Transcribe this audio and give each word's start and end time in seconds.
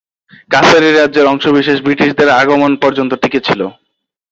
কাছাড়ি 0.51 0.89
রাজ্যের 0.91 1.25
অংশবিশেষ 1.25 1.77
ব্রিটিশদের 1.81 2.29
আগমন 2.41 2.71
পর্যন্ত 2.75 3.11
টিকে 3.13 3.39
ছিল। 3.39 3.61